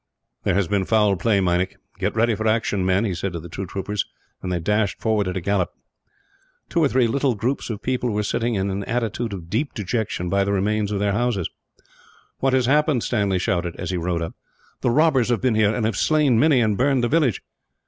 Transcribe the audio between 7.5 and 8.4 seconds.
of people were